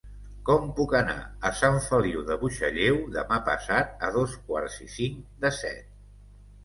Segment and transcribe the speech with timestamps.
[0.49, 1.17] Com puc anar
[1.49, 5.85] a Sant Feliu de Buixalleu demà passat a dos quarts i cinc de set?